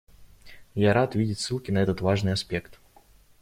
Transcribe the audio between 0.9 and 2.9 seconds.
рад видеть ссылки на этот важный аспект.